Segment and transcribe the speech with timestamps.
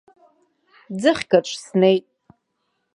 [1.01, 2.05] Ӡыхьк аҿы снеит.